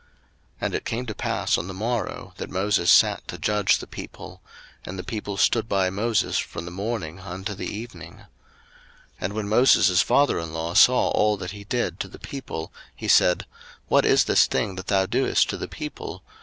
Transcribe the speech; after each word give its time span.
02:018:013 0.01 0.09
And 0.61 0.73
it 0.73 0.85
came 0.85 1.05
to 1.05 1.13
pass 1.13 1.57
on 1.59 1.67
the 1.67 1.75
morrow, 1.75 2.33
that 2.37 2.49
Moses 2.49 2.91
sat 2.91 3.27
to 3.27 3.37
judge 3.37 3.77
the 3.77 3.85
people: 3.85 4.41
and 4.83 4.97
the 4.97 5.03
people 5.03 5.37
stood 5.37 5.69
by 5.69 5.91
Moses 5.91 6.39
from 6.39 6.65
the 6.65 6.71
morning 6.71 7.19
unto 7.19 7.53
the 7.53 7.67
evening. 7.67 8.13
02:018:014 8.17 8.25
And 9.21 9.33
when 9.33 9.47
Moses' 9.47 10.01
father 10.01 10.39
in 10.39 10.53
law 10.53 10.73
saw 10.73 11.09
all 11.09 11.37
that 11.37 11.51
he 11.51 11.65
did 11.65 11.99
to 11.99 12.07
the 12.07 12.17
people, 12.17 12.73
he 12.95 13.07
said, 13.07 13.45
What 13.89 14.03
is 14.03 14.23
this 14.23 14.47
thing 14.47 14.73
that 14.73 14.87
thou 14.87 15.05
doest 15.05 15.47
to 15.51 15.57
the 15.57 15.67
people? 15.67 16.23